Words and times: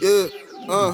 Yeah, 0.00 0.28
uh. 0.68 0.92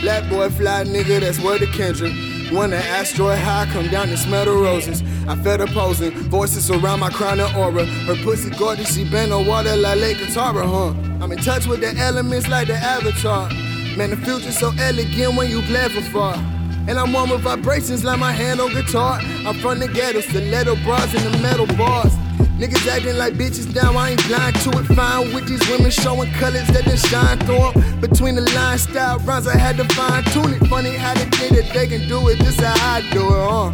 Black 0.00 0.28
boy, 0.28 0.50
fly 0.50 0.84
nigga, 0.84 1.20
that's 1.20 1.40
word 1.40 1.62
of 1.62 1.70
Kendrick. 1.72 2.12
When 2.52 2.70
the 2.70 2.76
asteroid 2.76 3.38
high 3.38 3.66
come 3.72 3.88
down 3.88 4.10
and 4.10 4.18
smell 4.18 4.44
the 4.44 4.52
roses. 4.52 5.02
I 5.26 5.36
felt 5.36 5.60
her 5.60 5.66
posing, 5.66 6.10
voices 6.28 6.70
around 6.70 7.00
my 7.00 7.08
crown 7.08 7.40
and 7.40 7.56
aura. 7.56 7.86
Her 7.86 8.16
pussy 8.22 8.50
gorgeous, 8.50 8.94
she 8.94 9.08
bent 9.08 9.32
on 9.32 9.46
water 9.46 9.74
like 9.76 9.98
Lake 9.98 10.18
Katara, 10.18 10.66
huh? 10.66 10.90
I'm 11.24 11.32
in 11.32 11.38
touch 11.38 11.66
with 11.66 11.80
the 11.80 11.96
elements 11.96 12.48
like 12.48 12.68
the 12.68 12.74
avatar. 12.74 13.48
Man, 13.96 14.10
the 14.10 14.16
future's 14.16 14.58
so 14.58 14.72
elegant 14.78 15.36
when 15.36 15.50
you 15.50 15.62
glad 15.66 15.90
for 15.92 16.02
far. 16.02 16.53
And 16.86 16.98
I'm 16.98 17.12
one 17.12 17.30
with 17.30 17.40
vibrations 17.40 18.04
like 18.04 18.18
my 18.18 18.32
hand 18.32 18.60
on 18.60 18.72
guitar. 18.72 19.18
I'm 19.46 19.58
from 19.60 19.78
the 19.78 19.88
ghetto, 19.88 20.20
stiletto 20.20 20.76
bras 20.84 21.14
and 21.14 21.34
the 21.34 21.38
metal 21.38 21.66
bars. 21.78 22.12
Niggas 22.58 22.86
acting 22.86 23.16
like 23.16 23.34
bitches 23.34 23.74
now, 23.74 23.96
I 23.96 24.10
ain't 24.10 24.26
blind 24.28 24.54
to 24.60 24.70
it. 24.78 24.84
Fine 24.94 25.34
with 25.34 25.48
these 25.48 25.66
women 25.70 25.90
showing 25.90 26.30
colors 26.32 26.68
that 26.68 26.84
they 26.84 26.96
shine 26.96 27.38
through 27.40 27.70
'em. 27.70 28.00
Between 28.00 28.34
the 28.36 28.42
line 28.52 28.78
style 28.78 29.18
rhymes, 29.20 29.46
I 29.46 29.56
had 29.56 29.76
to 29.78 29.84
fine 29.94 30.22
tune 30.24 30.52
it. 30.54 30.66
Funny 30.68 30.94
how 30.94 31.14
they 31.14 31.24
think 31.36 31.56
that 31.56 31.72
they 31.72 31.86
can 31.86 32.06
do 32.06 32.28
it, 32.28 32.38
this 32.38 32.60
how 32.60 32.96
I 32.96 33.00
do 33.12 33.22
it, 33.22 33.48
huh? 33.50 33.70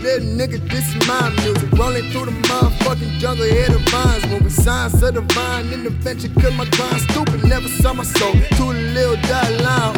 Little 0.00 0.28
nigga, 0.36 0.58
this 0.68 0.86
is 0.88 1.06
my 1.06 1.30
music. 1.42 1.70
Rolling 1.72 2.10
through 2.10 2.26
the 2.26 2.36
motherfucking 2.48 3.18
jungle, 3.20 3.46
hear 3.46 3.68
the 3.68 3.78
vines. 3.90 4.26
Moving 4.26 4.50
signs 4.50 5.02
of 5.02 5.14
the 5.14 5.22
intervention, 5.72 6.34
cause 6.34 6.54
my 6.54 6.64
grind 6.76 7.00
stupid. 7.02 7.44
Never 7.44 7.68
saw 7.68 7.92
my 7.94 8.04
soul 8.04 8.32
to 8.32 8.64
the 8.72 8.92
little 8.96 9.16
dot 9.28 9.50
line. 9.62 9.93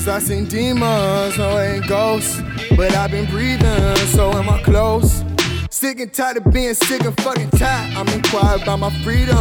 Cause 0.00 0.08
I 0.08 0.18
seen 0.18 0.46
demons, 0.46 1.36
no 1.36 1.58
ain't 1.58 1.86
ghosts. 1.86 2.40
But 2.74 2.94
I've 2.94 3.10
been 3.10 3.26
breathing, 3.26 3.96
so 4.06 4.32
am 4.32 4.48
I 4.48 4.58
close? 4.62 5.22
Sick 5.68 6.00
and 6.00 6.10
tired 6.10 6.38
of 6.38 6.50
being 6.50 6.72
sick 6.72 7.04
and 7.04 7.14
fucking 7.20 7.50
tired. 7.50 7.94
I'm 7.94 8.08
inquired 8.08 8.62
about 8.62 8.78
my 8.78 8.90
freedom, 9.04 9.36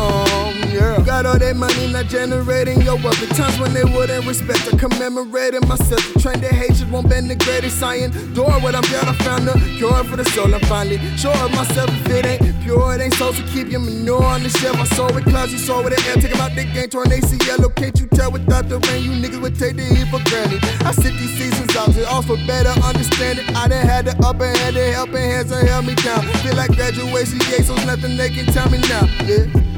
yeah. 0.72 1.02
Got 1.06 1.26
all 1.26 1.38
that 1.38 1.56
money 1.56 1.92
not 1.92 2.06
generating 2.06 2.82
your 2.82 2.96
wealth. 2.96 3.20
The 3.20 3.28
times 3.34 3.60
when 3.60 3.74
they 3.74 3.84
wouldn't 3.84 4.26
respect 4.26 4.72
or 4.72 4.78
commemorating 4.78 5.68
myself. 5.68 6.02
The 6.14 6.20
trend 6.20 6.44
of 6.44 6.52
hatred 6.52 6.92
won't 6.92 7.10
bend 7.10 7.30
the 7.30 7.36
greatest 7.36 7.80
science. 7.80 8.16
Door 8.34 8.60
what 8.62 8.76
I'm 8.76 8.84
down, 8.84 9.08
I 9.08 9.14
found 9.24 9.48
the 9.48 9.54
cure 9.78 10.04
for 10.04 10.18
the 10.18 10.26
soul. 10.26 10.54
I'm 10.54 10.62
finally 10.62 10.98
sure 11.18 11.36
of 11.38 11.52
myself 11.52 11.90
if 11.90 12.10
it 12.10 12.26
ain't 12.26 12.62
pure. 12.64 12.96
It 12.96 13.02
ain't 13.02 13.14
so 13.16 13.32
to 13.32 13.44
keep 13.54 13.68
your 13.70 13.82
manure 13.82 14.24
on 14.24 14.44
the 14.44 14.50
shelf. 14.50 14.78
My 14.78 14.86
soul 14.96 15.14
with 15.14 15.26
clouds, 15.26 15.52
you 15.52 15.60
saw 15.60 15.82
with 15.84 15.96
the 15.96 16.02
air. 16.10 16.16
Take 16.16 16.36
'em 16.36 16.42
out 16.42 16.56
the 16.56 16.66
game, 16.66 16.90
torn 16.90 17.12
ACL. 17.12 17.70
Can't 17.70 18.00
you 18.00 18.08
tell 18.08 18.32
without 18.32 18.70
the 18.70 18.80
rain? 18.88 19.04
You 19.04 19.12
niggas 19.12 19.42
would 19.42 19.58
take 19.58 19.76
the 19.76 19.84
heat 19.84 20.08
for 20.12 20.22
granted. 20.30 20.64
I 20.86 20.92
sit 20.92 21.14
these 21.18 21.36
seasons 21.38 21.76
out 21.76 21.94
to 21.94 22.06
for 22.24 22.38
better 22.46 22.74
understanding. 22.84 23.46
I 23.56 23.68
done 23.68 23.86
had 23.86 24.06
the 24.06 24.16
upper 24.26 24.46
hand, 24.46 24.76
the 24.76 24.92
helping 24.92 25.30
hands 25.32 25.50
to 25.52 25.58
held 25.66 25.86
me 25.86 25.96
down. 25.96 26.22
Feel 26.44 26.56
like 26.56 26.76
graduation, 26.76 27.40
yeah, 27.50 27.64
so 27.64 27.76
nothing 27.86 28.18
they 28.18 28.30
can 28.30 28.46
tell 28.48 28.70
me 28.70 28.80
now, 28.90 29.08
yeah. 29.26 29.69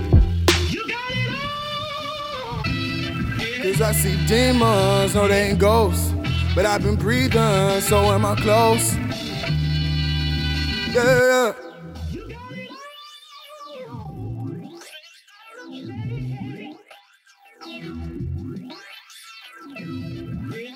Cause 3.72 3.82
I 3.82 3.92
see 3.94 4.26
demons, 4.28 5.16
no, 5.16 5.30
they 5.30 5.44
ain't 5.50 5.58
ghosts. 5.58 6.14
But 6.54 6.66
I've 6.66 6.84
been 6.84 6.98
breathing, 6.98 7.80
so 7.80 8.12
am 8.12 8.26
I 8.26 8.36
close? 8.36 8.96
Yeah. 10.94 11.54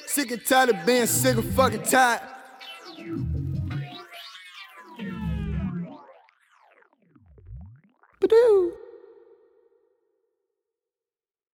Sick 0.07 0.31
and 0.31 0.45
tired 0.45 0.69
of 0.69 0.85
being 0.85 1.05
sick 1.05 1.35
and 1.35 1.53
fucking 1.53 1.83
tired. 1.83 2.21
Badoo. 8.21 8.84